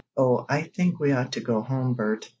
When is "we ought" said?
0.99-1.31